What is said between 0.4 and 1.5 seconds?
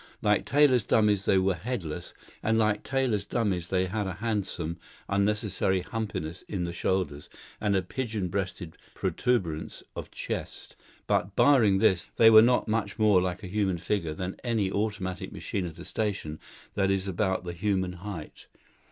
tailors' dummies they